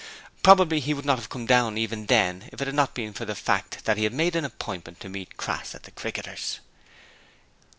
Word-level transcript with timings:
Probably 0.41 0.79
he 0.79 0.95
would 0.95 1.05
not 1.05 1.19
have 1.19 1.29
come 1.29 1.45
down 1.45 1.77
even 1.77 2.07
then 2.07 2.49
if 2.51 2.59
it 2.59 2.65
had 2.67 2.73
not 2.73 2.95
been 2.95 3.13
for 3.13 3.23
the 3.23 3.35
fact 3.35 3.85
that 3.85 3.97
he 3.97 4.03
had 4.03 4.13
made 4.13 4.35
an 4.35 4.43
appointment 4.45 4.99
to 5.01 5.09
meet 5.09 5.37
Crass 5.37 5.75
at 5.75 5.83
the 5.83 5.91
Cricketers. 5.91 6.59